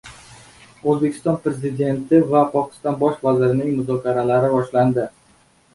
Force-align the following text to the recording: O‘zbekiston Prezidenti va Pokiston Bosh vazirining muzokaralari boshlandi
O‘zbekiston 0.93 1.37
Prezidenti 1.43 2.23
va 2.33 2.41
Pokiston 2.57 2.99
Bosh 3.05 3.21
vazirining 3.29 3.79
muzokaralari 3.79 4.53
boshlandi 4.57 5.09